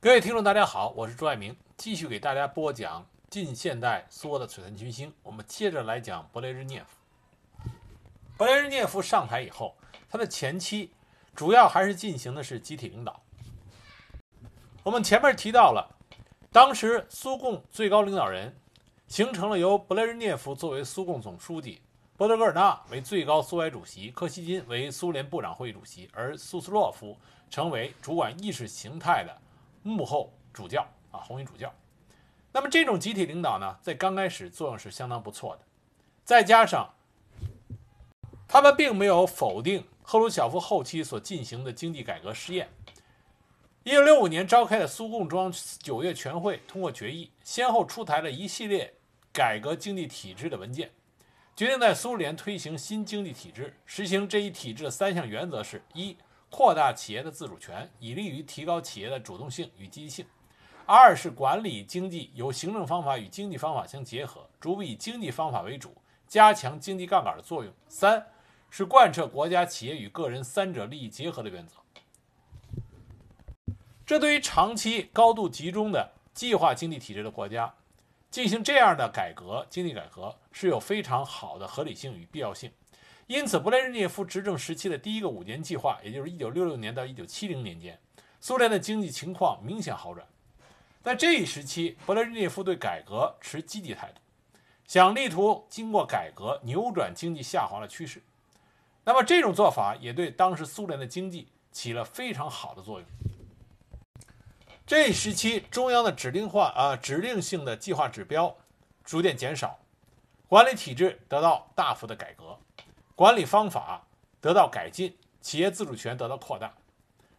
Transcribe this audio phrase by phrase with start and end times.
[0.00, 5.12] 各位听众，大家好，我是朱爱明，继续给大家播讲近现代苏俄的璀璨群星。
[5.24, 7.70] 我们接着来讲勃列日涅夫。
[8.38, 9.76] 勃列日涅夫上台以后，
[10.08, 10.92] 他的前期
[11.34, 13.20] 主要还是进行的是集体领导。
[14.84, 15.96] 我们前面提到了，
[16.52, 18.56] 当时苏共最高领导人
[19.08, 21.82] 形成了由勃列日涅夫作为苏共总书记，
[22.16, 27.18] 波德戈尔纳为最高苏维埃主席，柯西金为苏联部长会议主席，而苏斯洛夫
[27.50, 29.36] 成为主管意识形态的。
[29.88, 31.72] 幕后主教啊，红衣主教。
[32.52, 35.62] 那么这种集体领导呢，在刚开始作用是相当不错的。
[36.24, 36.94] 再加上
[38.46, 42.68] 他们并没有否定赫鲁晓夫后期所进行的经济改革试验。
[43.84, 48.94] 一九六五年召开的苏共中央九月全会通过决议，先后出台了一系列
[49.32, 50.90] 改革经济体制的文件，
[51.56, 53.74] 决定在苏联推行新经济体制。
[53.86, 56.16] 实行这一体制的三项原则是：一。
[56.50, 60.26] 扩大企业的自主权，以利于提高企业的主动性与积极性。
[60.86, 65.94] 二是管理经济由行政方法与经济方法相结合，逐步以经济方法为主，
[66.26, 67.72] 加强经济杠杆的作用。
[67.88, 68.26] 三
[68.70, 71.74] 是贯彻国家、企业与个人三者利益结合的原则。
[74.06, 77.74] 这对于长期高度集中的计划经济体制的国家，
[78.30, 82.72] 进行这样的改革，经济改革是有非常好的合理性与必要性。
[83.28, 88.00] 因此，勃列日涅夫执政时期的第一个五年计划，也就是1966年到1970年间，
[88.40, 90.26] 苏联的经济情况明显好转。
[91.02, 94.20] 在这一时期，勃列日涅夫对改革持积极态度，
[94.86, 98.22] 想力图经过改革扭转经济下滑的趋势。
[99.04, 103.06] 那么，这种做法也对当时苏联的经济起了非常好的作用。
[104.86, 108.56] 这一时期，中央的指令化啊指令性的计划指标
[109.04, 109.78] 逐渐减少，
[110.48, 112.58] 管理体制得到大幅的改革。
[113.18, 114.06] 管理方法
[114.40, 116.72] 得到改进，企业自主权得到扩大，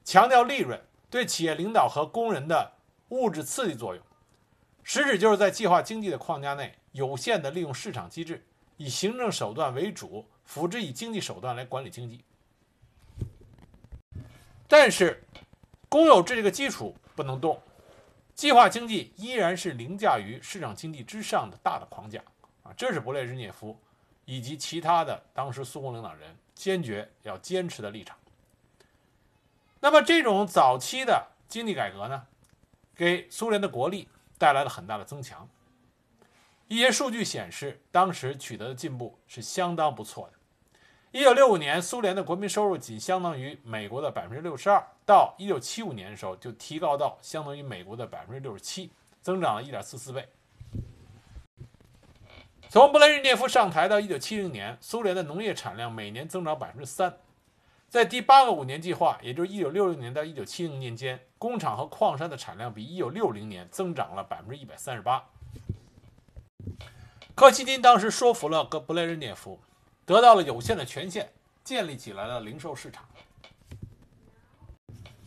[0.04, 0.78] 强调利润
[1.10, 2.74] 对企业领导和工人的
[3.12, 4.04] 物质刺激作用，
[4.84, 12.26] 实质就是在计划经济的框架内，有限的利用市场机制，以行政手段为主，辅之以经济手段来管理经济。
[14.68, 15.24] 但是，
[15.88, 17.58] 公有制这个基础不能动，
[18.36, 22.22] 计划经济依然是凌驾于市场经济之上的大的框架
[22.64, 23.80] 啊，这是勃列日涅夫。
[24.30, 28.16] 以及其他的当时苏共领导人坚决要坚持的立场。
[29.80, 32.28] 那么，这种早期的经济改革呢，
[32.96, 34.08] 给苏联的国力
[34.38, 35.50] 带来了很大的增强。
[36.68, 40.34] 一些数据显示，当时取得的进步是相当不错的。
[41.12, 48.92] 一九六五年，苏联的国民收入仅相当于美国的百分之六十二，到一九七五年的时候就提高到相当于美国的百分之六十七，
[49.24, 50.30] 增长了一点四四倍。
[52.72, 57.18] 从勃列日涅夫上台到一九七零年，苏联的农业产量每年增长百分之三。
[57.90, 65.26] 在第八个五年计划，也就是一九六六年到一九七零年间，工厂和矿山的产量比一九六零年增长了百分之一百三十八。
[67.34, 69.60] 柯西金当时说服了格勃列日涅夫，
[70.06, 71.32] 得到了有限的权限，
[71.64, 73.04] 建立起来了零售市场。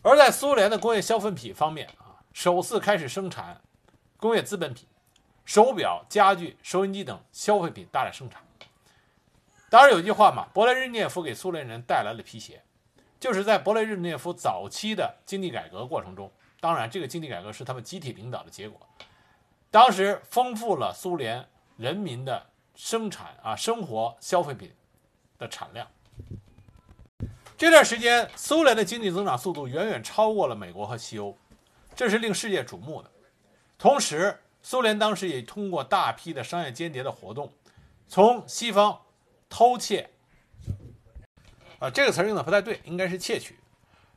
[0.03, 3.61] 而在苏联的工业消费品方面啊，首次开始生产
[4.17, 4.87] 工业资本品。
[5.45, 8.43] 手表、家具、收音机等消费品大量生产。
[9.69, 12.63] 当然有句话嘛，勃列日涅夫给苏联人带来了皮鞋，
[13.19, 18.81] 就是在勃列日涅夫早期的经济改革过程中，当然这个经济改革是他们集体领导的结果。
[19.71, 21.49] 当时丰富了苏联
[21.79, 24.71] 人民的生产啊生活消费品
[25.39, 25.87] 的产量。
[27.57, 31.35] 这段时间，苏联的经济增长速度远远超过了美国和西欧，
[31.95, 33.11] 这是令世界瞩目的。
[33.79, 37.53] 同时，苏联当时也通过大批的商业间谍的活动，
[38.07, 39.03] 从西方
[39.49, 40.09] 偷窃，
[41.81, 43.59] 啊，这个词用的不太对，应该是窃取，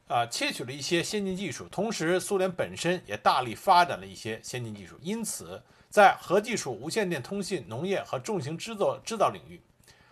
[0.07, 1.67] 啊，窃取了一些先进技术。
[1.69, 9.59] 同时，苏联本身也大力发展了一些先进技术，因此，在核技术、无线电通信、农业和重型制作制造领域，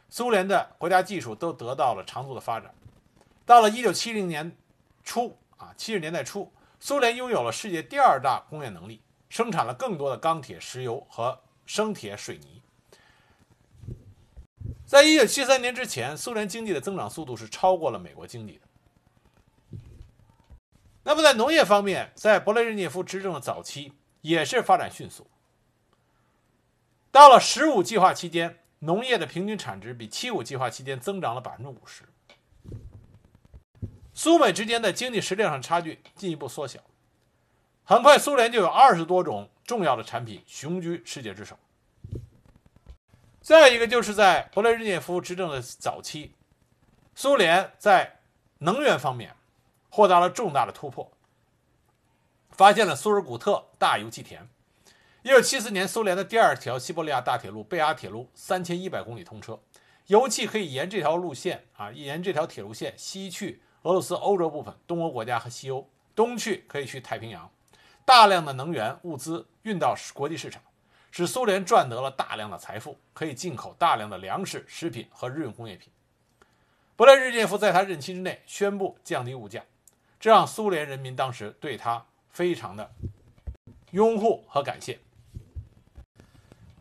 [0.10, 2.74] 苏联的国家技术都得到了长足的发展。
[3.46, 4.52] 到了一九七零年
[5.04, 9.00] 初，啊，七十年代初，苏联拥有了世界第二大工业能力。
[9.34, 12.62] 生产了更多的钢铁、石油和生铁、水泥。
[14.86, 19.80] 在一九七三年之前，苏联经济的增长速度是超过了美国经济的。
[21.02, 25.26] 那么在农业方面，在勃列日涅夫执政的早期也是发展迅速。
[27.10, 32.04] 到了十五计划期间，农业的平均产值比七五计划期间增长了百分之五十。
[34.14, 36.80] 苏美之间的经济实力上差距进一步缩小。
[37.86, 41.58] 很快，苏联就有二十多种重要的产品雄居世界之首。
[43.42, 46.34] 再一个，就是在勃列日涅夫执政的早期，
[47.14, 48.20] 苏联在
[48.60, 49.36] 能源方面
[49.90, 51.12] 获得了重大的突破。
[52.52, 54.48] 发现了苏尔古特大油气田。
[55.24, 59.60] 一九七四年，苏联的第二条西伯利亚大铁路贝阿铁路三千一百公里通车，
[60.08, 67.52] 油气可以沿这条路线啊，沿这条铁路线西去俄罗斯欧洲部分、东欧国家和西欧，东去可以去太平洋。
[68.06, 70.62] 大量的能源物资运到国际市场，
[71.12, 75.92] 使苏联赚得了大量的财富，可以进口大量的粮食、食品和日用工业品。
[76.96, 79.64] 勃列日涅夫在他任期之内宣布降低物价，
[80.20, 82.92] 这让苏联人民当时对他非常的
[83.92, 85.00] 拥护和感谢。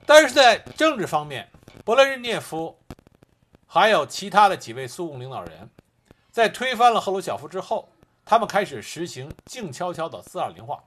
[0.05, 1.49] 但是在政治方面，
[1.85, 2.79] 勃列日涅夫
[3.67, 5.71] 还有其他的几位苏共领导人，
[6.31, 7.89] 在推翻了赫鲁晓夫之后，
[8.25, 10.83] 他们开始实行静悄悄的四二零化，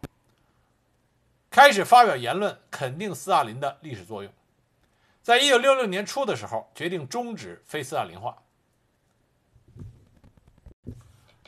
[1.55, 4.29] 开始发表言论肯定斯大林的历史作用。
[5.21, 8.43] 在一九六六年初的时候，决定终止非斯大林化。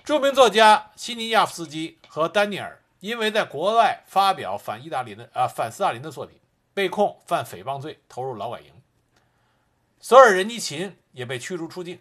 [0.05, 6.39] 著名作家西尼亚夫斯基和丹尼尔因为在国外发表反意大利的啊反斯大林的作品。
[6.73, 8.71] 被控犯诽谤罪，投入劳改营。
[9.99, 11.99] 索尔仁尼琴也被驱逐出境，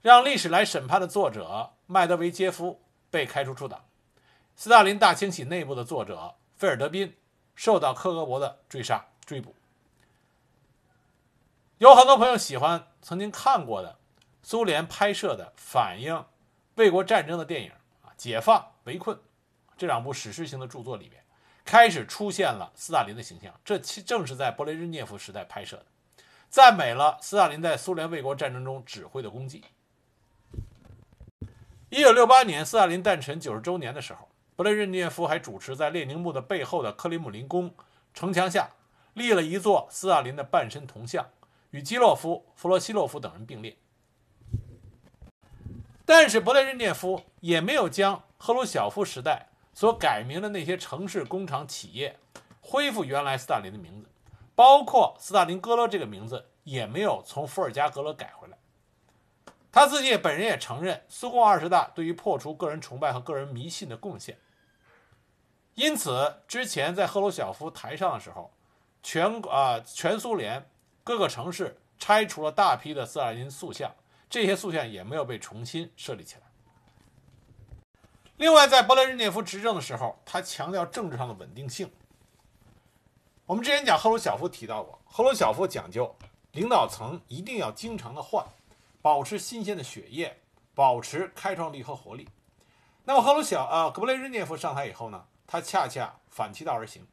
[0.00, 3.84] 让历史来审判的作者麦德维杰夫被开除出党。
[4.56, 7.16] 斯大林大清洗内部的作者费尔德宾
[7.56, 9.52] 受到克格勃的追杀追捕。
[11.78, 13.98] 有很多朋友喜欢曾经看过的
[14.44, 16.24] 苏联拍摄的反映
[16.76, 17.72] 卫国战争的电影
[18.02, 19.16] 啊，《解放》《围困》
[19.76, 21.20] 这两部史诗型的著作里面。
[21.64, 25.86] 开始出现了斯大林的形象，这其正是在勃列日涅夫时代拍摄的，
[26.48, 29.64] 赞美了斯大林在苏联卫国战争中指挥的功绩。
[31.88, 37.74] 一九六八年，斯大林诞辰九十周年的时候，勃列日涅夫还主持在列宁墓的背后的克里姆林宫
[38.12, 38.70] 城墙下
[39.14, 41.26] 立了一座斯大林的半身铜像，
[41.70, 43.76] 与基洛夫、弗罗西洛夫等人并列。
[46.04, 49.48] 但是，勃列日涅夫也没有将赫鲁晓夫时代。
[49.74, 52.18] 所改名的那些城市、工厂、企业，
[52.60, 54.10] 恢复原来斯大林的名字，
[54.54, 58.51] 包括斯大林格勒这个名字也没有从伏尔加格勒改回来。
[59.72, 64.38] 他自己本人也承认苏共二十大对于破除个人崇拜和个人迷信的贡献。
[65.74, 68.52] 因此，之前在赫鲁晓夫台上的时候，
[69.02, 70.70] 全啊全苏联
[71.02, 73.90] 各个城市拆除了大批的斯大林塑像，
[74.28, 76.42] 这些塑像也没有被重新设立起来。
[78.36, 81.90] 另外，在勃列日涅夫执政的时候，他强调政治上的稳定性。
[83.46, 86.14] 我们之前讲赫鲁晓夫提到过，赫鲁晓夫讲究
[86.52, 88.44] 领导层一定要经常的换，
[89.02, 90.38] 保持新鲜的血液，
[90.74, 92.28] 保持开创力和活力。
[93.04, 97.04] 那么赫鲁晓呃勃列日涅夫上台以后呢，他恰恰反其道而行。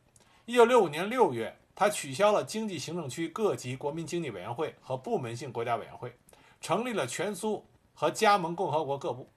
[0.45, 6.15] 一九六五年六月，他取消了经济行政区各级国民经济委员会和部门性国家委员会，
[6.62, 7.65] 成立了全苏
[7.95, 9.30] 和加盟共和国各部。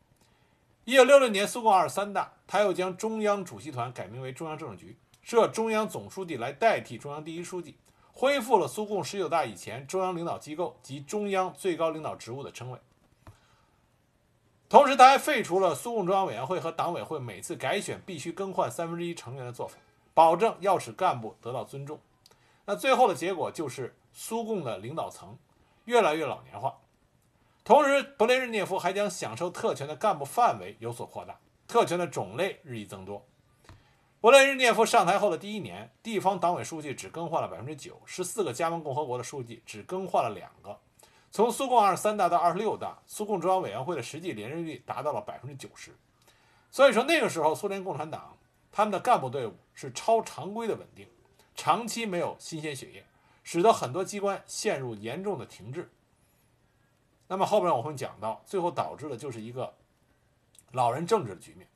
[0.84, 7.76] 一九六六年，苏共二十三大，他又将中央主席团改名为中央政治局，设中央总书记来代替中央第一书记，
[8.12, 12.78] 恢复了苏共十九大以前中央领导机构及中央最高领导职务的称谓。
[14.68, 19.76] 同时，他还废除了苏共中央委员会和党委会每次改选必须更换三分之一成员的做法，
[20.14, 21.98] 保证要使干部得到尊重。
[22.64, 25.36] 那最后的结果就是苏共的领导层
[25.84, 26.78] 越来越老年化。
[27.64, 33.24] 同时，勃列日涅夫还将享受特权的干部范围有所扩大，特权的种类日益增多。
[34.22, 40.78] 勃列日涅夫上台后的第一年，地方党委书记只更换了百分之九，十四个加盟共和国的书记只更换了两个。
[41.32, 45.92] 从苏共二十三大到二十六大，苏共中央委员会的实际连任率达到了百分之九十。
[46.70, 48.38] 所以说，那个时候苏联共产党
[48.70, 51.08] 他们的干部队伍是超常规的稳定，
[51.56, 53.04] 长期没有新鲜血液，
[53.42, 55.90] 使得很多机关陷入严重的停滞。
[57.26, 59.74] 那么后边我会讲到，最后导致的就是一个
[60.70, 61.66] 老人政治的局面。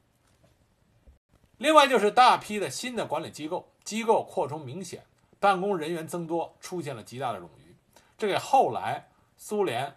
[1.59, 5.05] 另外就是大批的新的管理机构，机构扩充明显，
[5.41, 7.75] 办公人员增多，出现了极大的冗余，
[8.19, 9.97] 这给后来苏联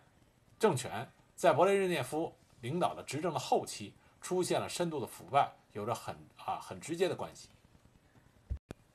[0.57, 7.49] 政权在勃列日涅夫领导的执政的后期出现了深度的腐败，有着很啊很直接的关系。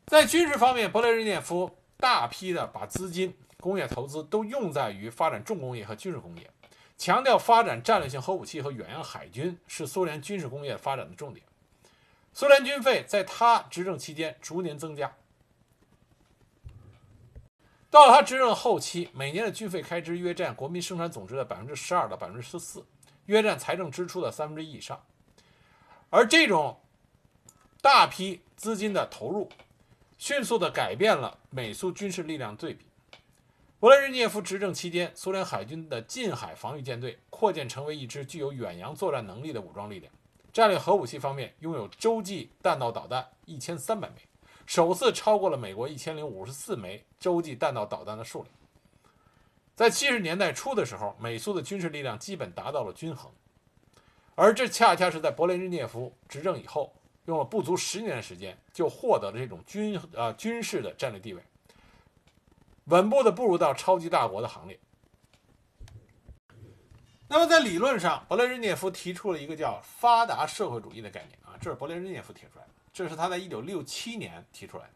[0.07, 3.35] 在军事方面，勃列日涅夫大批的把资金。
[3.61, 6.51] 工业投资都用在于发展重工业和军事工业，
[6.99, 11.47] 强调发展战略性核武器和远洋海军是苏联军事工业发展的重点。
[12.35, 15.15] 苏联军费在他执政期间逐年增加，
[17.89, 22.85] 到了他执政后期，每年的军费开支约占国民生产总值的百分之十二到百分之十四，
[23.27, 25.01] 约占财政支出的三分之一以上。
[26.11, 26.81] 而这种
[27.81, 29.49] 大批资金的投入，
[30.19, 32.85] 迅速地改变了美苏军事力量对比。
[33.79, 40.13] 勃列日涅夫执政期间，苏联海军的近海防御舰队扩建成为一支具有远洋作战能力的武装力量，
[40.55, 44.15] 战略核武器方面拥有洲际弹道导弹一千三百枚，
[44.65, 48.55] 首次超过了美国一千零五十四枚洲际弹道导弹的数量。
[49.75, 53.33] 在七十年代初的时候，美苏的军事力量基本达到了均衡，
[54.37, 56.95] 而这恰恰是在勃列日涅夫执政以后，
[57.25, 61.43] 用了不足十年的时间就获得了这种军呃军事的战略地位，
[62.85, 64.79] 稳步的步入到超级大国的行列。
[67.35, 74.91] 那么在理论上，勃列日涅夫提出了一个叫发达社会主义的概念啊，这是勃列日涅夫提出来的，这是他在一九六七年提出来的。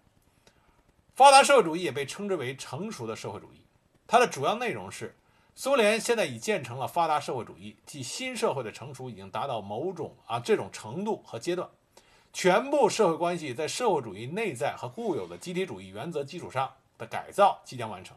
[1.17, 3.63] 发达社会主义也被称之为成熟的社会主义。
[4.07, 5.17] 它的主要内容是，
[5.57, 11.69] 苏联现在已建成了发达社会主义，即新社会的成熟已经达到某种啊这种程度和阶段，
[12.33, 18.17] 全部社会关系在社会主义内在和固有的集体主义原则基础上的改造即将完成，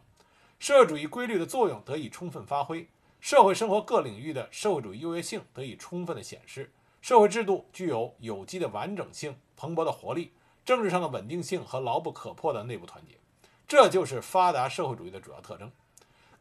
[0.60, 2.88] 社会主义规律的作用得以充分发挥，
[3.22, 10.34] 社会生活各领域的社会主义优越性得以充分的显示，社会制度具有有机的完整性、蓬勃的活力、
[10.66, 13.20] 政治上的稳定性和牢不可破的内部团结，
[13.68, 15.72] 这就是发达社会主义的主要特征。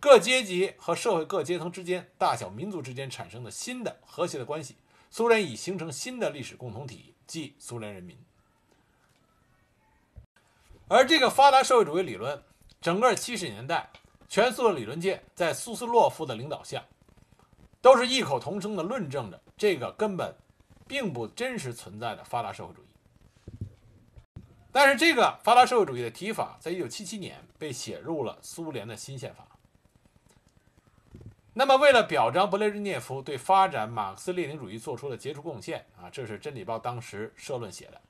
[0.01, 4.77] 各阶级和社会各阶层之间、大小民族之间产生的新的和谐的关系，
[5.11, 8.17] 苏联已形成新的历史共同体，即苏联人民。
[10.89, 12.43] 而这个发达社会主义理论，
[12.81, 13.91] 整个七十年代，
[14.31, 16.85] 全苏的理论界在苏斯洛夫的领导下，
[17.83, 20.33] 都是异口同声地论证着这个根本
[20.87, 22.87] 并不真实存在的发达社会主义。
[24.71, 29.49] 但是，这个发达社会主义的提法，在一九七七年被写入了苏联的新宪法。
[31.53, 38.01] 那么，为了表彰勃列日涅夫对发展马克思列宁主义做出的杰出贡献啊，这是《真理报》当时社论写的。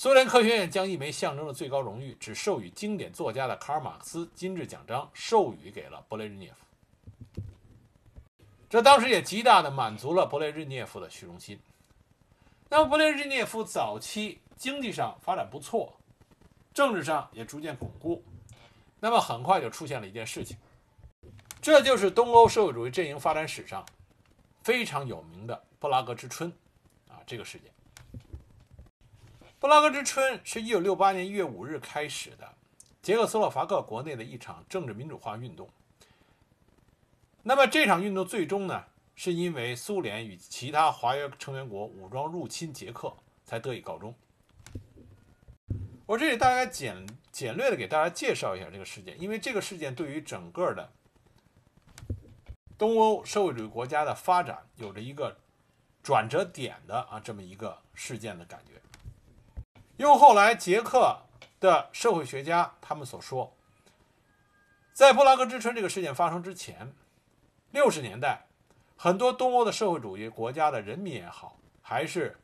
[0.00, 7.42] 苏联科学院将一枚象征着最高荣誉、只授予经典作家的卡尔马克思金质奖章授予给了勃列日涅夫。
[8.70, 11.60] 这当时也极大的满足了勃列日涅夫的虚荣心。
[12.70, 15.94] 那么，勃列日涅夫早期经济上发展不错，
[16.72, 18.24] 政治上也逐渐巩固。
[19.00, 20.56] 那么，很快就出现了一件事情。
[21.60, 23.84] 这就是东欧社会主义阵营发展史上
[24.62, 26.50] 非常有名的布拉格之春
[27.06, 27.70] 啊，这个事件。
[29.60, 32.54] 布拉格之春是一九六八年一月五日开始的
[33.02, 35.68] 捷克斯洛伐克国内的一场政治民主化运动。
[37.42, 43.14] 那么这场运动最终呢，是因为苏联与其他华约成员国武装入侵捷克
[43.44, 44.14] 才得以告终。
[46.06, 50.90] 我这里大概简简略的给大家介绍一下这个事件，因为这个事件对于整个的。
[52.78, 55.36] 东欧社会主义国家的发展有着一个
[56.02, 58.80] 转折点的啊这么一个事件的感觉。
[60.00, 61.14] 用后来捷克
[61.60, 63.54] 的社会学家他们所说，
[64.94, 66.94] 在布拉格之春这个事件发生之前，
[67.70, 68.46] 六十年代，
[68.96, 72.34] 很多东欧的社会主义国家的人民也好，还是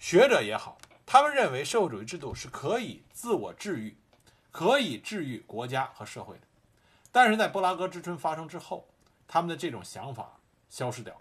[0.00, 3.96] 学者也好，他们认为社会主义制度是可以自我治愈，
[4.50, 6.42] 可以治愈国家和社会的。
[7.12, 8.88] 但是在布拉格之春发生之后，
[9.28, 11.20] 他们的这种想法消失掉了。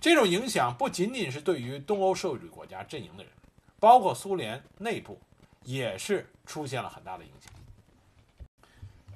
[0.00, 3.32] 这种影响不仅仅是对于东欧社会主义国家阵营的人，
[3.78, 5.20] 包括苏联内部
[5.62, 7.52] 也是出现了很大的影响。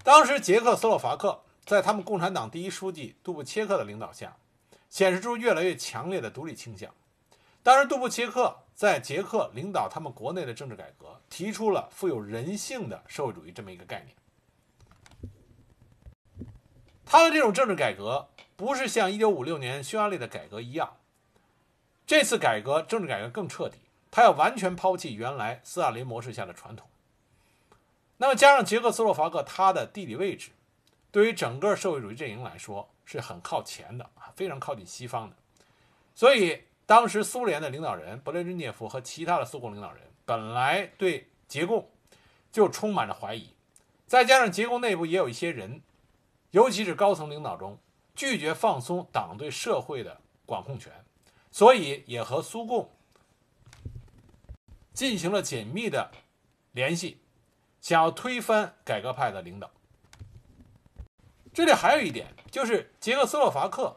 [0.03, 4.37] 当时捷克斯洛伐克在他们共产党第一书记杜布切克的领导下，
[4.89, 6.93] 显示出越来越强烈的独立倾向。
[7.63, 14.17] 当时杜布切克在捷克领导他们国内的政治改革，提出了富有人性的社会主义这么一个概念。
[17.05, 18.27] 他的这种政治改革
[18.61, 20.99] 不是像1956年匈牙利的改革一样，
[22.07, 23.79] 这次改革政治改革更彻底，
[24.11, 26.87] 他要完全抛弃原来斯大林模式下的传统。
[28.19, 30.51] 那么加上捷克斯洛伐克它的地理位置，
[31.11, 35.37] 对于整个社会主义阵营来说是很靠前的啊，非常靠近西方的。
[36.15, 41.89] 所以当时苏联的领导人勃列日涅夫和其他的苏共领导人本来对捷共
[42.53, 43.55] 就充满着怀疑，
[44.07, 45.81] 再加上捷共内部也有一些人。
[46.51, 47.79] 尤其是高层领导中
[48.21, 50.93] 拒绝放松党对社会的管控权，
[51.51, 52.91] 所以也和苏共
[54.93, 56.11] 进行了紧密的
[56.73, 57.23] 联系，
[57.81, 59.71] 想要推翻改革派的领导。
[61.55, 63.97] 这里还有一点，就是捷克斯洛伐克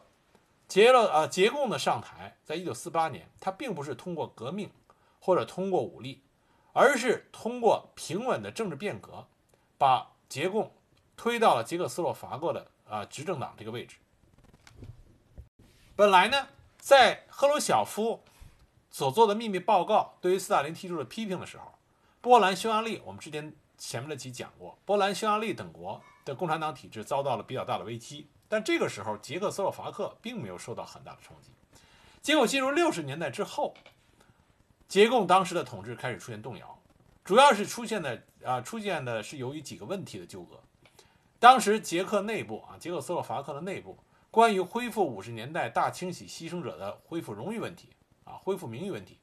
[0.66, 4.70] 捷了啊捷共的上台，在一九四八年，他并不是通过革命
[5.20, 6.22] 或者通过武力，
[6.72, 9.26] 而是通过平稳的政治变革，
[9.76, 10.72] 把捷共。
[11.14, 13.96] 推到了捷克斯洛伐克的啊执政党这个位置。
[15.96, 18.20] 本来呢，在赫鲁晓夫
[18.90, 21.72] 所做的秘密报告对于斯大林提出了批评的时候，
[22.20, 28.28] 波兰、匈牙利，我们之前前面的集讲过，波兰、匈牙利等国的共产党体制遭到了比较大的危机。
[28.48, 31.50] 但这个时候，捷克斯洛伐克并没有受到很大的冲击。
[32.20, 33.72] 结果进入六十年代之后，
[34.88, 36.76] 捷共当时的统治开始出现动摇，
[37.24, 40.58] 主要是出现的啊，出现的是由于几个问题的纠葛。
[41.38, 43.96] 当时捷克内部啊，捷克斯洛伐克的内部，
[44.34, 47.88] 关于恢复五十年代大清洗牺牲者的恢复荣誉问题
[48.24, 49.16] 啊，恢复名誉问题，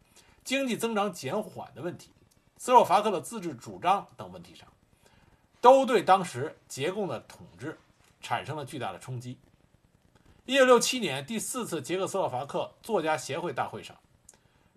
[0.45, 2.11] 经济增长减缓的问题，
[2.57, 4.65] 斯洛伐克的自治主张等问题上，
[5.59, 7.77] 都对当时捷共的统治
[8.21, 9.37] 产生了巨大的冲击。
[10.45, 13.93] 一九六七年第四次捷克斯洛伐克作家协会大会上，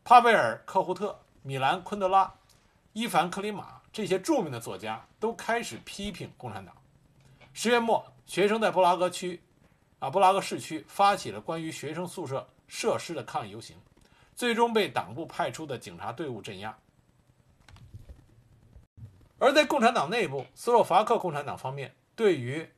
[0.02, 2.34] 帕贝尔·科胡特、米兰·昆德拉、
[2.92, 6.74] 伊凡·克里马这些著名的作家都开始批评共产党。
[7.52, 9.40] 十月末，学生在布拉格区，
[9.98, 13.76] 啊，布拉格市区发起了关于学生宿舍设施的抗议游行，
[14.34, 16.76] 最终被党部派出的警察队伍镇压。
[19.38, 22.68] 而在共产党内部，斯洛伐克共产党方面对于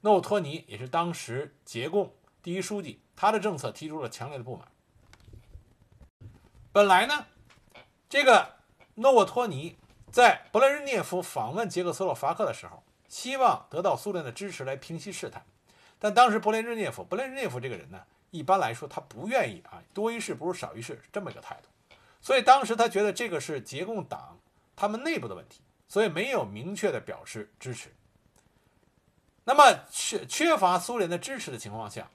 [0.00, 4.66] 诺沃托尼，也是当时捷共第一书记，他的政策提出了强烈的不满。
[6.72, 7.26] 本来呢，
[8.08, 8.56] 这个
[8.96, 9.76] 诺沃托尼
[10.10, 12.82] 在勃列日涅夫访问捷克斯洛伐克的时候。
[13.08, 15.40] 希望得到苏联的支持来平息事态，
[16.06, 24.38] 但当时勃列日涅夫，勃列日涅夫这个人呢，一般来说他不愿意啊，多一事不如少一事这么一个态度，所以当时他觉得这个是捷共党
[24.76, 27.92] 他们内部的问题，所以没有明确的表示支持。
[29.42, 32.08] 那么缺缺乏苏联的支持的情况下，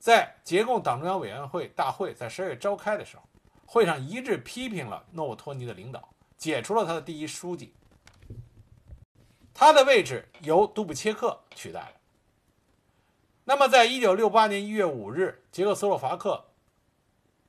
[0.00, 3.22] 在捷共党中央委员会大会在十二月召开的时候，
[3.66, 7.72] 会上一致批评了诺沃托尼的领导，解除了他的第一书记。
[9.54, 11.92] 他的位置由杜布切克取代了。
[13.48, 16.46] 那么，在一九六八年一月五日，捷克斯洛伐克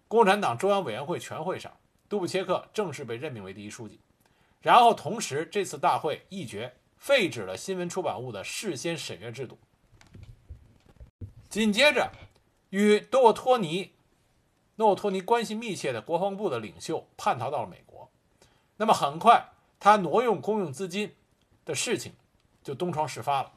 [0.08, 1.76] 共产党中央委员会全会上，
[2.08, 4.00] 杜布切克正式被任命为第一书记。
[4.62, 9.58] 然后，同时这次大会议决废止了新闻出版物的事先审阅制度。
[11.50, 12.12] 紧接着，
[12.70, 13.94] 与诺沃托尼、
[14.76, 18.10] 诺沃托尼关系密切的国防部的领袖叛逃到了美国。
[18.78, 19.50] 那么，很快
[19.80, 21.16] 他挪用公用资金。
[21.66, 22.14] 的事情
[22.64, 23.52] 就东窗事发了。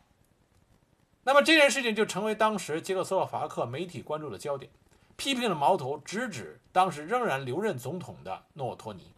[1.31, 4.69] 那么这件事情就成为当时捷克斯洛伐克媒体关注的焦点，
[5.15, 9.13] 批评的矛头直指当时仍然留任总统的诺沃托尼。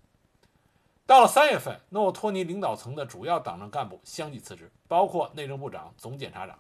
[1.07, 6.59] 到了三月份，诺沃托尼领导层的主要党政干部相继辞职，包括内政部长、总检察长。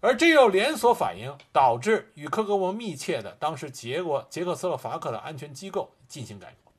[0.00, 6.72] 而这又连锁反应，导致与克格勃密切的当时捷国捷克斯洛伐克的安全机构进行改革。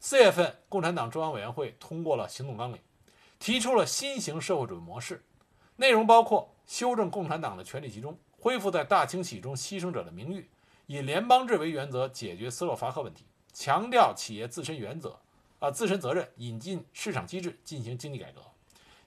[0.00, 2.78] 四月份，共产党中央委员会通过了行动纲领，
[3.38, 5.22] 提出了新型社会主义模式，
[5.76, 10.48] 内容包括修正共产党的权力集中，恢复在大清洗中牺牲者的名誉，
[10.86, 15.18] 以联邦制为原则解决斯洛伐克问题，强调企业自身原则，
[15.58, 18.40] 啊自身责任，引进市场机制进行经济改革，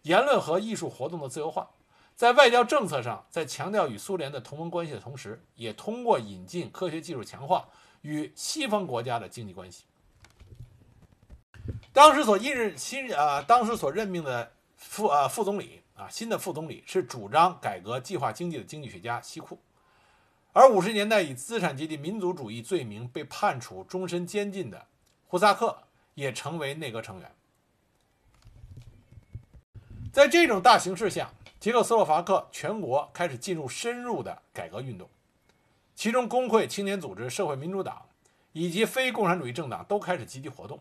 [0.02, 1.70] 言论和艺术活动的自由化，
[2.16, 7.68] 在外交政策上，在强调与苏联的同盟关系的同时，也通过引进科学技术，强化
[8.02, 9.86] 与西方国家的经济关系。
[11.94, 19.60] 当时所任任新啊，当时所任命的副啊副总理啊，新的副总理是主张改革计划经济的经济学家西库，
[20.54, 24.88] 而五十年代以资产阶级民族主义罪名被判处终身监禁的
[25.26, 27.32] 胡萨克也成为内阁成员。
[30.14, 35.10] 在这种大形势下，捷克斯洛伐克全国开始进入深入的改革运动，
[35.96, 38.06] 其中工会、青年组织、社会民主党
[38.54, 40.80] 以及非共产主义政党都开始积极活动。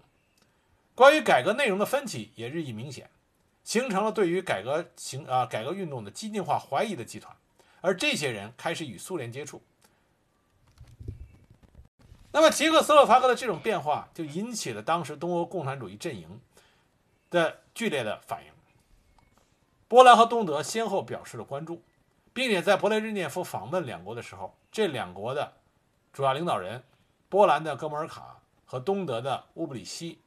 [0.95, 3.11] 关于改革内容的分歧也日益明显，
[3.67, 7.37] 形成了对于改革行啊改革运动的激进化怀疑的集团，
[7.81, 9.61] 而这些人开始与苏联接触。
[12.31, 16.41] 那么捷克斯洛伐克的这种变化就引起了当时东欧共产主义阵营
[17.29, 18.53] 的剧烈的反应。
[19.89, 21.83] 波兰和东德先后表示了关注，
[22.33, 25.55] 并且在勃列日涅夫访问两国的时候，这两国的
[26.13, 26.85] 主要领导人，
[27.29, 30.21] 波兰的戈穆尔卡和东德的乌布里希。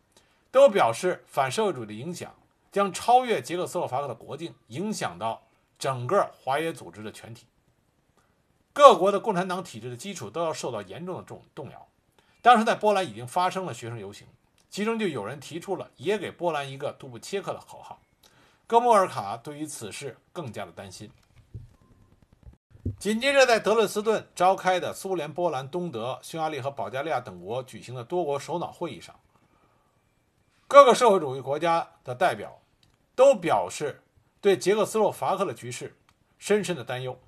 [0.52, 2.34] 都表示，反社会主义的影响
[2.72, 5.42] 将超越捷克斯洛伐克的国境，影响到
[5.78, 7.46] 整个华约组织的全体。
[8.74, 11.88] 各国的共产党体制的基础都要受到严重的重动摇。
[12.42, 14.28] 当时在波兰已经发生了学生游行，
[14.70, 18.00] 其中就有人提出了“也给波兰一个杜布切克”的口号。
[18.66, 21.12] 戈穆尔卡对于此事更加的担心。
[22.98, 29.14] 紧接着，在德累斯顿召开的苏联、波兰、东德、匈牙利和保加利亚等国举行的多国首脑会议上。
[30.70, 32.62] 各个社会主义国家的代表
[33.16, 34.04] 都表示
[34.40, 35.98] 对捷克斯洛伐克的局势
[36.38, 37.20] 深深的担忧。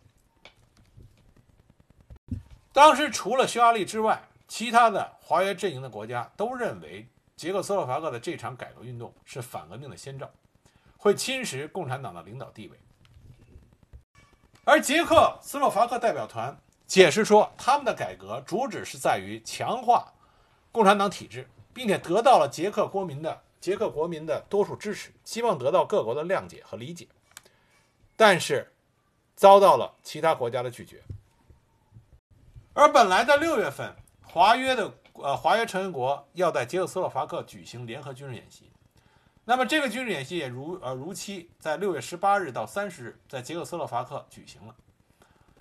[2.71, 10.29] 当时除了匈牙利之外，其他的华约阵营的国家都认为捷克斯洛伐克的这场改革运动是反革命的先兆，
[10.95, 12.77] 会侵蚀共产党的领导地位。
[14.63, 20.13] 而捷克斯洛伐克代表团解释说，他们的改革主旨是在于强化
[20.71, 27.07] 共产党体制，并且得到了捷克国民的捷克国民的多数支持，希望得到各国的谅解和理解，
[28.15, 28.71] 但是
[29.35, 31.03] 遭到了其他国家的拒绝。
[32.73, 38.71] 而本来在六月份，华约的呃华约成员国要在捷克斯洛伐克举行联合军事演习，
[39.45, 44.75] 那么这个军事演习也如呃如期在六月十八日到三十日在捷克斯洛伐克举行了。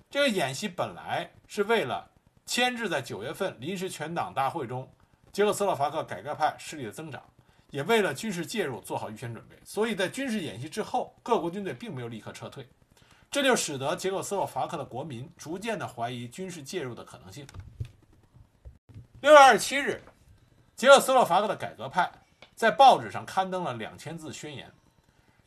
[0.09, 2.09] 这个演习本来是为了
[2.45, 4.89] 牵制在九月份临时全党大会中
[5.31, 7.21] 捷克斯洛伐克改革派势力的增长，
[7.69, 9.55] 也为了军事介入做好预先准备。
[9.63, 12.67] 所以在军事演习之后，各国军队并没有立刻撤退，
[13.29, 17.47] 这就使得捷克斯洛伐克的国民逐渐的怀疑军事介入的可能性。
[19.21, 20.01] 六月二十七日，
[20.75, 22.11] 捷克斯洛伐克的改革派
[22.55, 24.71] 在报纸上刊登了两千字宣言，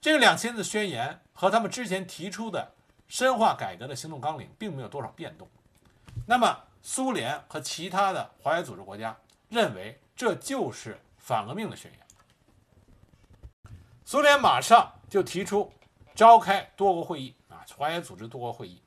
[0.00, 2.72] 这个两千字宣言和他们之前提出的。
[3.06, 5.46] 深化改革的行动纲领并没有多少变动，
[6.26, 9.14] 那么苏联和其他的华约组织国家
[9.54, 12.00] 认为这就是反革命的宣言。
[14.04, 15.72] 苏联马上就提出
[16.14, 18.82] 召开多国会议啊，华约组织多国会议。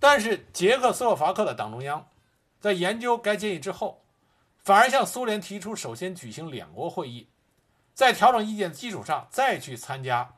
[0.00, 2.08] 但是捷克斯洛伐克的党中央
[2.60, 4.00] 在研究该建议之后，
[4.56, 7.28] 反而向苏联提出首先举行两国会议，
[7.92, 10.36] 在调整意见的基础上再去参加。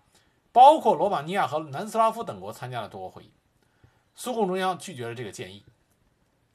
[0.53, 3.31] 包括罗马尼亚和南斯拉夫等国参加了多国会议，
[4.17, 5.65] 苏共中央拒绝了这个建议，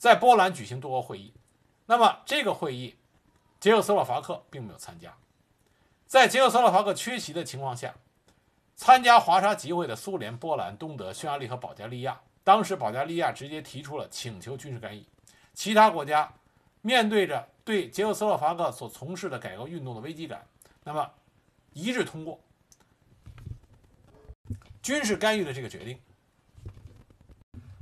[0.05, 1.33] 在波兰举行多国会议。
[1.87, 2.93] 那么这个会议，
[3.59, 5.11] 捷克斯洛伐克并没有参加。
[6.05, 7.95] 在捷克斯洛伐克缺席的情况下，
[8.75, 15.03] 参加华沙集会的苏联、波兰、东德、匈牙利和保加利亚，当时保加利亚直接提出了请求军事干预。
[15.55, 16.31] 其他国家
[16.81, 20.45] 面对着对捷克斯洛伐克所从事的改革运动的危机感，
[20.83, 21.09] 那么
[21.73, 22.39] 一致通过。
[24.83, 25.99] 军事干预的这个决定，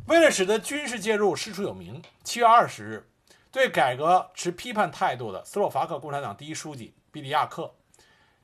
[0.08, 3.10] 为了使得军事介入师出有名，七月二十日，
[3.52, 7.74] 对改革持批判态度的斯洛伐克共产党第一书记比利亚克，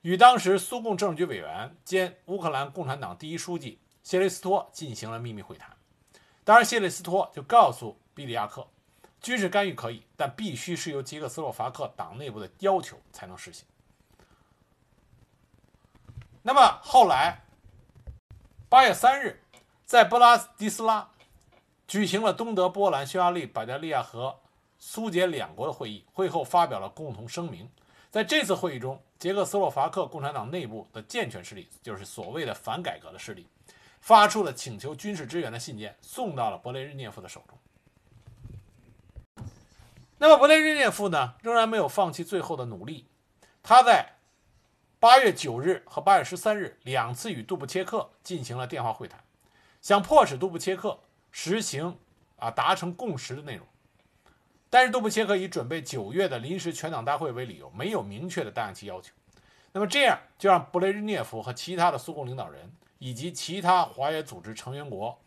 [0.01, 5.75] 与当时苏共政治局委员兼乌克兰共产党第一书记谢雷斯托进行了秘密会谈。
[6.43, 8.65] 当然，谢雷斯托就告诉比利亚克，
[9.21, 13.65] 军事干预可以，但必须是由捷克斯洛伐克党内部的要求才能实行。
[16.41, 17.41] 那么后来。
[18.69, 19.41] 八月三日，
[19.83, 21.09] 在布拉迪斯拉
[21.89, 24.39] 举行了东德、波兰、匈牙利、保加利亚和
[24.77, 26.05] 苏捷两国的会议。
[26.13, 27.67] 会后发表了共同声明。
[28.11, 33.47] 在这次会议中，捷克斯洛伐克共产党内部的健全势力，就是所谓的反改革的势力，
[33.99, 39.45] 发出了请求军事支援的信件，送到了勃列日涅夫的手中。
[40.19, 43.07] 那么，勃列日涅夫呢，仍然没有放弃最后的努力。
[43.63, 44.13] 他在。
[45.01, 49.23] 八月九日和八月十三日两次与杜布切克进行了电话会谈，
[49.81, 50.99] 想迫使杜布切克
[51.31, 51.97] 实行
[52.37, 53.65] 啊达成共识的内容，
[54.69, 59.13] 但是杜布切克以准备九月的临时全党大会为理由，没有明确的答应其要求。
[59.71, 65.17] 那么这样就让布雷日涅夫和其他的苏共领导人以及其他华约组织成员国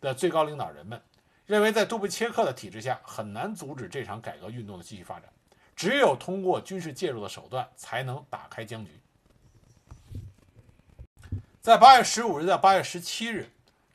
[0.00, 1.02] 的最高领导人们
[1.46, 5.28] 认为，在杜布切克的体制下很难阻止这场改革运动的继续发展，
[5.74, 8.92] 只有通过军事介入的手段才能打开僵局。
[11.60, 13.50] 在八月十五日到八月十七日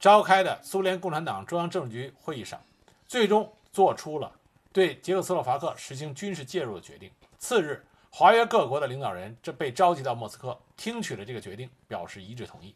[0.05, 2.61] 召开的苏联共产党中央政治局会议上，
[3.07, 4.31] 最终做出了
[4.71, 7.09] 对捷克斯洛伐克实行军事介入的决定。
[7.39, 12.75] 次日，华约各国的领导人这被召集到莫斯科，听取了这个决定，表示一致同意。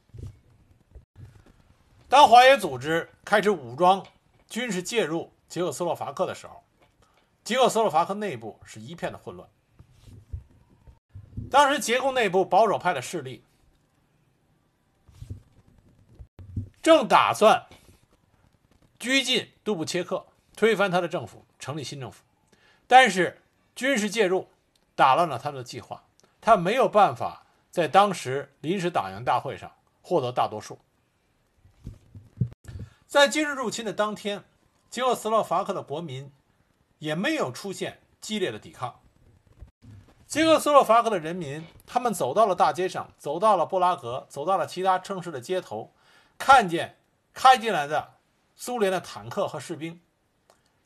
[2.08, 4.04] 当华约组织开始武装
[4.48, 6.64] 军事介入捷克斯洛伐克的时候，
[7.44, 9.48] 捷克斯洛伐克内部是一片的混乱。
[11.52, 13.44] 当时捷共内部保守派的势力。
[16.82, 17.68] 正打算
[18.98, 22.24] 拘禁杜布切克，推翻他的政府，成立新政府，
[22.88, 23.42] 但是
[23.76, 24.48] 军事介入
[24.96, 26.04] 打乱了他们的计划，
[26.40, 30.80] 他没有办法在当时临时党员大会上获得大多数。
[33.06, 34.44] 在军事入侵的当天，
[34.90, 36.32] 捷克斯洛伐克的国民
[37.00, 39.00] 也没有出现激烈的抵抗。
[40.28, 45.92] 捷克斯洛伐克的人民，他们走到了大街上，走到了布拉格，走到了其他城市的街头。
[46.40, 46.98] 看见
[47.34, 48.16] 开进来的
[48.56, 50.02] 苏联的坦克和士兵，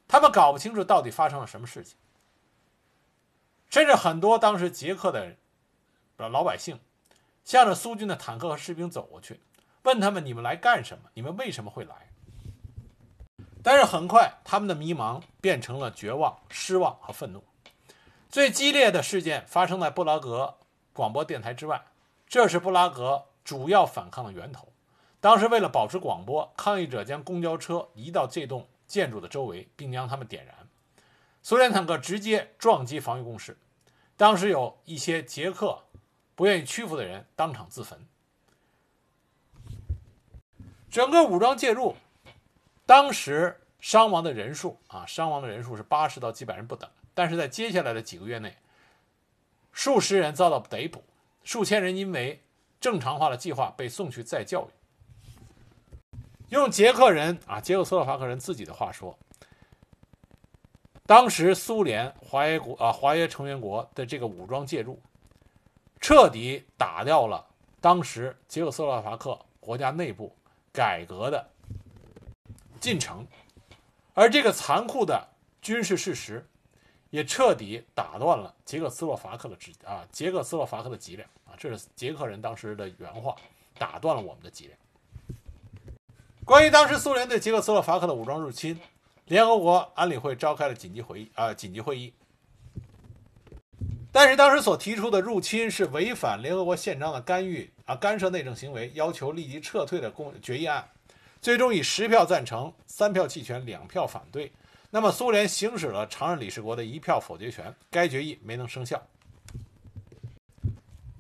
[0.10, 1.96] 他们搞不清楚到底发生了什么事情。
[3.70, 5.38] 甚至很多当时捷克的
[6.18, 6.80] 老百姓，
[7.46, 9.40] 向着苏军的坦克和士兵走过去，
[9.84, 11.10] 问他们：“你们来干什么？
[11.14, 12.10] 你们为什么会来？”
[13.64, 17.44] 但是很快，他们的迷茫变成了绝望、失望和愤怒。
[18.30, 20.58] 最激烈的事件发生在布拉格
[20.92, 21.86] 广播电台之外，
[22.28, 24.73] 这是布拉格主要反抗的源头。
[25.24, 30.68] 当时为了保持广播，抗议者将公交车移到这栋建筑的周围，并将它们点燃。
[31.42, 33.58] 苏联坦克直接撞击防御工事，
[34.18, 35.84] 当时有一些捷克
[36.36, 38.06] 不愿意屈服的人当场自焚。
[40.92, 41.96] 整个武装介入，
[42.86, 46.90] 当时伤亡的人数啊，伤亡的人数是八十到几百人不等。
[47.14, 48.58] 但是在接下来的几个月内，
[49.72, 51.02] 数十人遭到逮捕，
[51.46, 52.44] 数千人因为
[52.82, 54.83] 正常化的计划被送去再教育。
[56.60, 59.18] 用捷克人啊，捷克斯洛伐克人自己的话说，
[61.06, 65.02] 当时苏联华约国啊，华约成员国的这个武装介入，
[66.00, 67.46] 彻底打掉了
[67.82, 70.36] 当时捷克斯洛伐克国家内部。
[70.76, 71.52] 改革的
[72.80, 73.28] 进程，
[74.16, 75.30] 而这个残酷的
[75.62, 76.44] 军事事实，
[77.12, 83.36] 也彻底打断了捷克斯洛伐克的质啊，捷克斯洛伐克的脊梁啊，这是捷克人当时的原话，
[83.78, 84.76] 打断了我们的脊梁。
[86.46, 88.78] 关于当时苏联对捷克斯洛伐克的武装入侵，
[89.26, 92.14] 联合国安理会召开了紧急会议啊，紧急会议。
[94.12, 100.88] 但是当时所提出的入侵是违反联合国宪章的干预啊干涉内政行为，要求立即撤退的公决议案，
[101.42, 104.52] 最终以十票赞成、三票弃权、两票反对。
[104.92, 109.02] 那么苏联行使了常任理事国的一票否决权，该决议没能生效。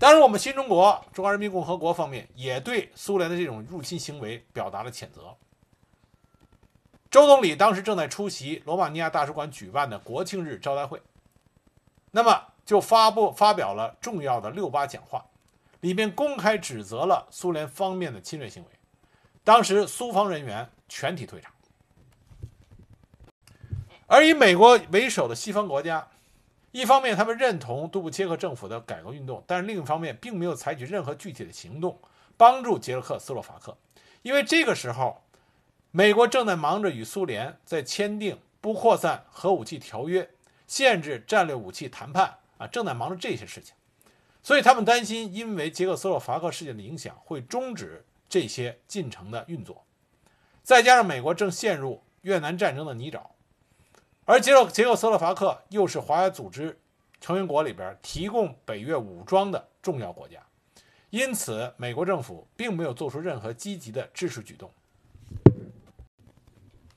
[0.04, 5.34] 当然，我们新中国中华人民共和国方面也对苏联的这种入侵行为表达了谴责。
[7.10, 11.02] 周总理当时正在出席罗马尼亚大使馆举办的国庆日招待会，
[12.12, 12.48] 那么。
[12.66, 15.26] 就发布发表了重要的六八讲话，
[15.82, 18.70] 里面公开指责了苏联方面的侵略行为。
[19.44, 21.52] 当时苏方人员全体退场，
[24.08, 26.08] 而以美国为首的西方国家，
[26.74, 31.98] 一方面他们认同杜布切克政府的改革运动，但是另一方面并没有采取任何具体的行动
[32.36, 33.78] 帮助捷克斯洛伐克，
[34.24, 35.22] 因为这个时候，
[35.92, 40.30] 美国正在忙着与苏联在签订不扩散核武器条约、
[40.68, 42.40] 限制战略武器谈判。
[42.60, 43.74] 啊，正在忙着这些事情，
[44.44, 49.84] 所以他们担心，因为捷克斯洛伐克事件的影响，会终止这些进程的运作。
[50.62, 53.22] 再加上美国正陷入越南战争的泥沼，
[54.26, 56.80] 而捷克捷克斯洛伐克又是华约组织
[57.20, 60.42] 成员国里边提供北约武装的重要国家，
[61.10, 64.72] 因此美国政府并没有做出任何积极的支持举动。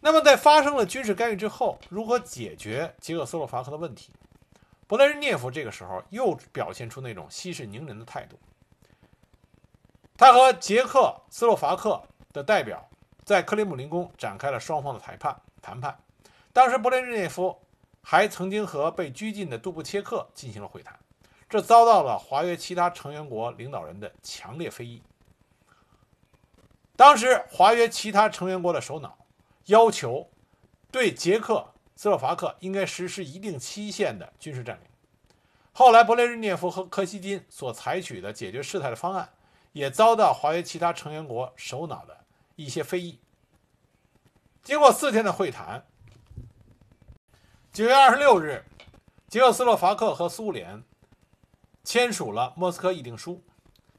[0.01, 4.12] 那么，在发生了军事干预之后，如何解决捷克斯洛伐克的问题？
[4.89, 8.39] 勃列日涅夫这个时候又表现出那种息事宁人的态度。
[10.17, 12.01] 他和捷克斯洛伐克
[12.33, 12.89] 的代表
[13.25, 15.37] 在克里姆林宫展开了双方的谈判。
[15.61, 15.99] 谈判，
[16.57, 17.61] 当时勃列日涅夫
[18.01, 20.99] 还曾经和被拘禁的杜布切克进行了会谈，
[21.51, 25.03] 这遭到了华约其他成员国领导人的强烈非议。
[26.97, 29.19] 当时华约其他成员国的首脑
[29.66, 30.31] 要求
[30.90, 31.62] 对捷克。
[31.95, 34.87] 斯洛伐克应该实施一定期限的军事占领。
[35.73, 39.31] 后来，勃列日涅夫和柯西金所采取的解决事态的方案，
[39.73, 42.14] 也遭到华约其他成员国首脑的
[42.55, 43.19] 一些非议。
[44.62, 45.87] 经过四天的会谈，
[47.77, 48.65] 九月二十六日，
[49.29, 50.83] 捷克斯洛伐克和苏联
[51.85, 53.45] 签署了莫斯科议定书，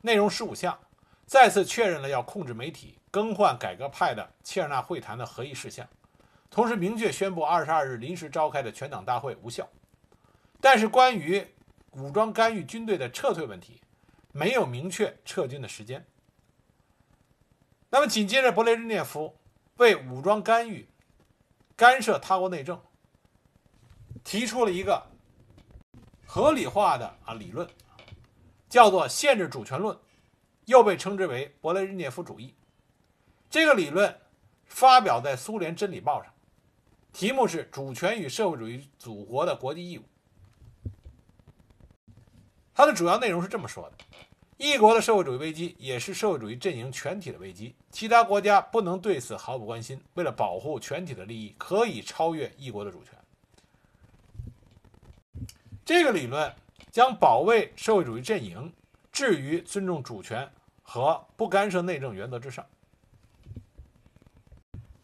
[0.02, 0.80] 内容十五项，
[1.28, 5.88] 再次确认了要控制媒体、更换改革派的切尔纳会谈的合议事项。
[6.50, 9.70] 同时明确宣布二十二日临时召开的全党大会无效，
[10.60, 11.46] 但是关于
[11.92, 13.80] 武装干预军队的撤退问题，
[14.32, 16.04] 没有明确撤军的时间。
[17.92, 19.38] 那么紧接着，勃列日涅夫
[19.76, 20.90] 为武装干预、
[21.76, 22.82] 干涉他国内政
[24.28, 25.02] 提出了一个
[26.26, 27.66] 合理化的啊理论，
[28.68, 29.98] 叫做限制主权论，
[30.66, 32.54] 又被称之为勃列日涅夫主义。
[33.50, 34.14] 这个理论
[34.66, 36.34] 发表在苏联真理报上。
[37.14, 40.04] 题目是“主权与社会主义祖国的国际义务”。
[42.76, 43.98] 它的主要内容是这么说的：
[44.58, 49.98] 一国的社会主义危机也是社会主义阵营全体的危机，其他国家不能对此毫不关心。
[50.16, 53.17] 为了保护全体的利益，可以超越一国的主权。
[55.88, 56.54] 这个理论
[56.92, 58.74] 将保卫社会主义阵营
[59.10, 60.52] 置于尊重主权
[60.84, 62.68] 和不干涉内政原则之上。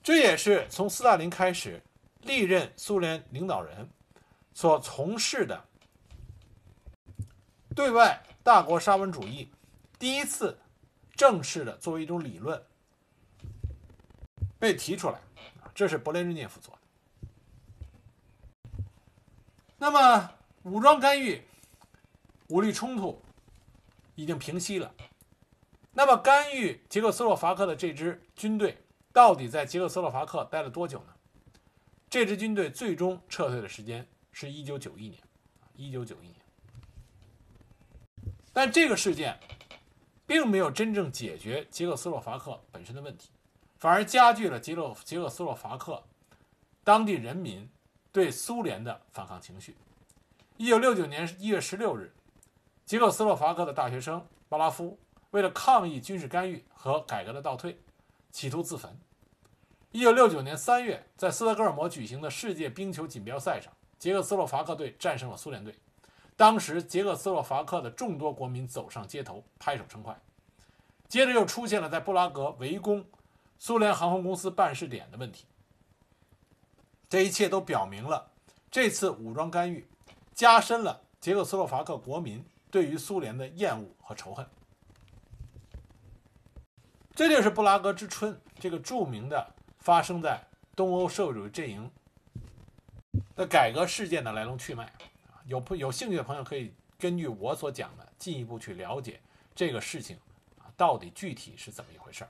[0.03, 1.81] 这也是从斯大林开始。
[2.23, 3.89] 历任苏联领导人
[4.53, 5.65] 所从事的
[7.75, 9.51] 对外大国沙文主义，
[9.99, 10.57] 第一次
[11.15, 12.63] 正式的作为一种理论
[14.57, 15.19] 被提出来，
[15.75, 16.81] 这是勃列日涅夫做的。
[19.77, 20.31] 那么，
[20.63, 21.41] 武装干预、
[22.47, 23.21] 武力冲突
[24.15, 24.93] 已经平息了，
[25.91, 28.77] 那么干预捷克斯洛伐克的这支军队，
[29.11, 31.13] 到底在捷克斯洛伐克待了多久呢？
[32.09, 35.21] 这支军队最终撤退的时间是一九九一年，
[35.75, 36.35] 一九九一年。
[38.53, 39.37] 但这个事件
[40.25, 43.29] 并没有真正解决捷克斯洛伐克本身的问题，
[43.79, 46.01] 反而加剧了捷克捷克斯洛伐克
[46.83, 47.69] 当地人民
[48.11, 49.75] 对苏联的反抗情绪。
[50.63, 52.13] 一九六九年一月十六日，
[52.85, 54.97] 捷克斯洛伐克的大学生巴拉夫
[55.31, 57.77] 为了抗议军事干预和改革的倒退，
[58.31, 58.97] 企图自焚。
[59.91, 65.75] 一九六九年三月，在斯德哥尔摩举行的世界冰球锦标赛上，捷克斯洛伐克队战胜了苏联队。
[66.37, 70.17] 当时，捷克斯洛伐克的众多国民走上街头，拍手称快。
[71.09, 73.05] 接着又出现了在布拉格围攻
[73.59, 75.43] 苏联航空公司办事点的问题。
[77.09, 78.31] 这一切都表明了，
[78.71, 79.85] 这次武装干预
[80.33, 84.47] 加深了捷克斯洛伐克国民对于苏联的厌恶和仇恨。
[87.15, 89.53] 这就是布拉格之春这个著名的。
[89.79, 90.41] 发生在
[90.77, 91.91] 东欧社会主义阵营
[93.35, 94.89] 的改革事件的来龙去脉
[95.45, 99.19] 有朋有兴趣的朋友可以根据我所讲的进一步去了解
[99.53, 100.17] 这个事情
[100.57, 102.29] 啊，到底具体是怎么一回事儿。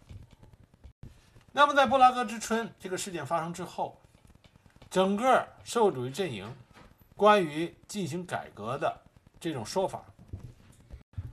[1.52, 4.02] 那么在布拉格之春这个事件发生之后，
[4.90, 6.52] 整个社会主义阵营
[7.16, 9.02] 关于进行改革的
[9.40, 10.04] 这种说法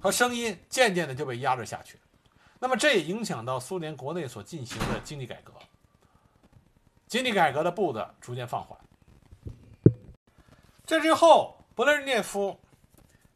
[0.00, 1.98] 和声音渐渐的就被压制下去，
[2.58, 5.52] 那么这也影响到苏联国内所进行的经济改革。
[7.06, 8.78] 经济改革的步子逐渐放缓。
[10.86, 12.60] 这之后，勃列日涅夫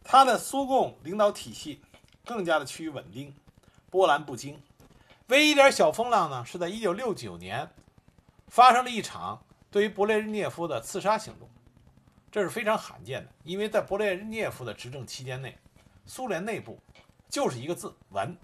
[0.03, 1.81] 他的苏共领导体系
[2.25, 3.35] 更加的趋于稳定，
[3.91, 4.61] 波澜不惊。
[5.29, 7.71] 唯一一点小风浪呢，是在1969年
[8.49, 11.49] 发生了一场对于勃列日涅夫的刺杀行动，
[12.35, 15.57] 这是非常罕见的，因为在勃列日涅夫的执政期间内，
[16.05, 16.77] 苏联内部
[17.29, 18.37] 就是一个字稳，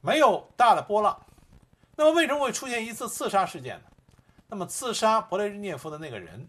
[0.00, 1.20] 没有大的波浪。
[1.96, 3.84] 那么为什么会出现一次刺杀事件呢？
[4.46, 6.48] 那么，刺杀勃列日涅夫的那个人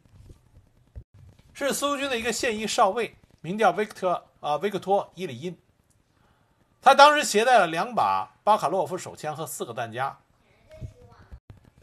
[1.51, 5.57] 是苏军的一个现役少尉，名叫维克特啊维克托伊里因。
[6.79, 10.15] 他当时携带了两把巴卡洛夫手枪和四个弹夹。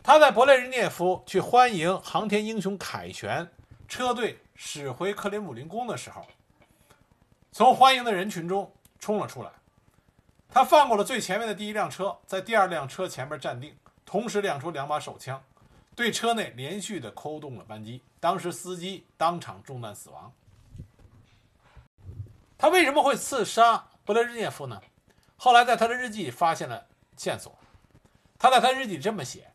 [0.05, 3.51] 他在勃列日涅夫去欢迎航天英雄凯旋
[3.89, 6.27] 车队驶回克林姆林宫的时候，
[7.53, 9.51] 从欢迎的人群中冲了出来。
[10.49, 15.43] 他放过了最前面的第一辆车，在第二辆车前面站定，同时亮出两把手枪。
[15.95, 20.33] 对车内连续的扣动了扳机，当时司机当场中弹死亡。
[22.59, 24.81] 他为什么会刺杀勃列日涅夫呢？
[25.37, 27.57] 后来在他的日记里发现了线索。
[28.39, 29.51] 他在他日记里这么写：“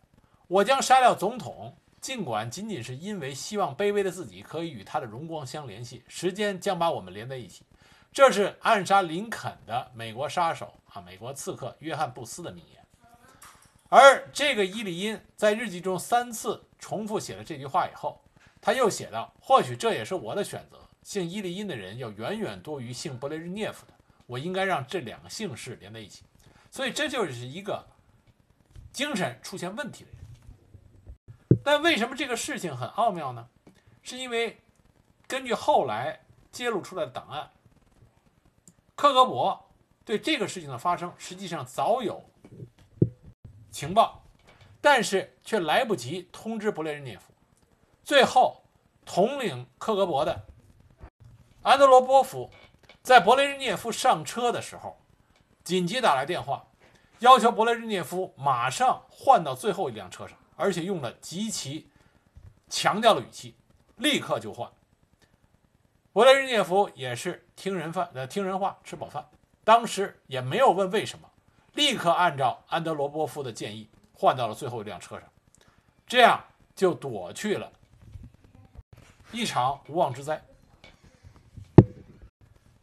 [0.47, 7.63] 我将杀掉总统，尽管仅仅是因为希望卑微的自己可以与他的荣光相联系，时间将把我们连在一起。”
[8.11, 12.83] 这是暗杀林肯的美国杀手啊，美国刺客约翰布斯的名言。
[13.87, 18.21] 而这个伊里因在日记中三次重复写了这句话以后，
[18.59, 20.77] 他又写道：“或许这也是我的选择。
[21.03, 23.93] 姓伊里因的人要远远多于姓布雷日涅夫的，
[24.25, 26.23] 我应该让这两个姓氏连在一起。”
[26.71, 27.85] 所以这就是一个
[28.91, 30.20] 精神出现问题的人。
[31.63, 33.47] 但为什么这个事情很奥妙呢？
[34.01, 34.61] 是因为
[35.27, 36.21] 根据后来
[36.51, 37.51] 揭露出来的档案，
[38.95, 39.59] 克格勃
[40.03, 42.23] 对这个事情的发生实际上早有。
[43.69, 44.23] 情报，
[44.81, 47.31] 但是却来不及通知勃列日涅夫。
[48.03, 48.63] 最后，
[49.05, 50.45] 统领克格勃的
[51.61, 52.49] 安德罗波夫
[53.01, 54.99] 在勃列日涅夫上车的时候，
[55.63, 56.67] 紧急打来电话，
[57.19, 61.89] 要求勃列日涅夫马上换到最后一辆车上，而且用了极其
[62.69, 63.55] 强调的语气，
[63.95, 64.71] 立刻就换。
[66.13, 69.27] 勃列日涅夫也是听人饭呃听人话，吃饱饭，
[69.63, 71.27] 当时也没有问为什么。
[71.73, 75.27] 立刻按照安德罗波夫的建议换到了最后一辆车上，
[76.05, 76.43] 这样
[76.75, 77.71] 就躲去了
[79.31, 80.43] 一场无妄之灾。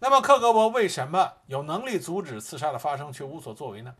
[0.00, 3.94] 那么克格勃为什么有能力阻止刺杀的发生却无所作为呢？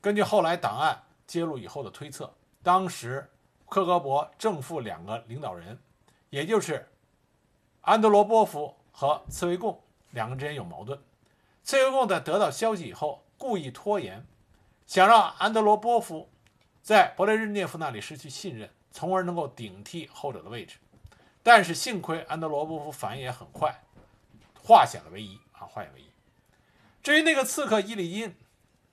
[0.00, 2.32] 根据后来档案揭露以后的推测，
[2.62, 3.30] 当时
[3.68, 5.78] 克格勃正副两个领导人，
[6.30, 6.88] 也就是
[7.80, 11.00] 安德罗波夫和茨维贡两个之间有矛盾。
[11.62, 13.24] 茨维贡在得到消息以后。
[13.40, 14.26] 故意拖延，
[14.86, 16.30] 想让安德罗波夫
[16.82, 20.76] 在勃列日涅夫那里失去信任，从而能够顶替后者的位置。
[21.42, 23.82] 但是幸亏安德罗波夫反应也很快，
[24.62, 26.10] 化险为夷啊，化险为夷。
[27.02, 28.36] 至于那个刺客伊里因，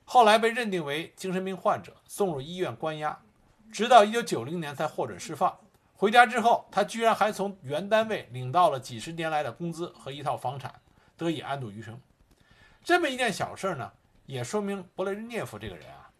[0.05, 3.21] 后来被认定为精神病患者，送入医院关押，
[3.71, 5.59] 直到1990年才获准释放。
[5.95, 10.73] 回家之后，他居然还从原单位领到了几十年来的工资和一套房产，
[11.15, 11.99] 得以安度余生。
[12.83, 13.91] 这么一件小事呢？
[14.25, 16.11] 也说明勃列日涅夫这个人啊，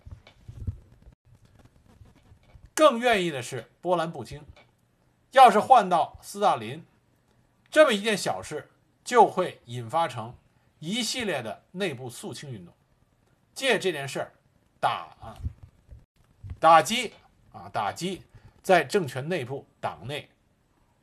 [2.73, 4.41] 更愿意的是波澜不惊。
[5.31, 6.85] 要是换到斯大林，
[7.69, 8.71] 这么一件小事
[9.03, 10.33] 就会引发成
[10.79, 12.73] 一系列的内部肃清运动，
[13.53, 14.31] 借这件事
[14.79, 15.09] 打
[16.59, 17.13] 打击
[17.57, 18.21] 啊打击
[18.61, 20.29] 在政权内部党内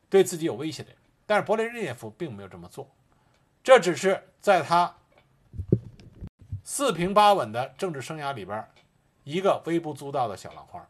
[0.08, 0.98] 对自己有威胁的人。
[1.26, 2.88] 但是勃列日涅夫并没有这么做，
[3.62, 4.94] 这只是在他
[6.62, 8.68] 四平八稳的政治生涯里边
[9.22, 10.86] 一个微不足道的小浪花。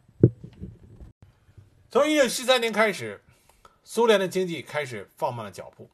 [1.89, 3.23] 从一九七三年开始，
[3.85, 5.89] 苏联的经济开始放慢了脚步，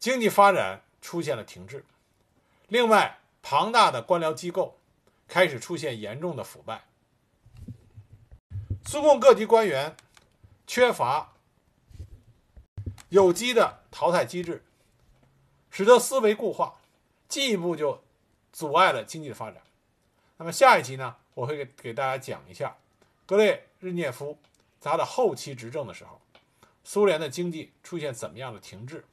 [0.00, 1.84] 经济发展出现了停滞。
[2.66, 4.76] 另外，庞大的官僚机构
[5.28, 6.82] 开始出现严重的腐败，
[8.86, 9.96] 苏共各级官员
[10.66, 11.32] 缺乏。
[13.08, 14.64] 有机的淘汰机制，
[15.70, 16.80] 使得思维固化，
[17.28, 18.02] 进一步就
[18.52, 19.62] 阻碍了经济的发展。
[20.38, 22.76] 那么下一集呢，我会给给大家讲一下
[23.24, 24.36] 格列日涅夫
[24.80, 26.20] 他的后期执政的时候，
[26.82, 29.04] 苏联的经济出现怎么样的停滞，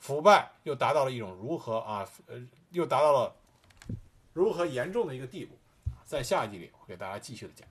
[0.00, 2.36] 腐败又达到了一种如何啊呃
[2.70, 3.36] 又达到了
[4.32, 5.56] 如何严重的一个地步。
[6.04, 7.66] 在下一集里，我给大家继续的讲。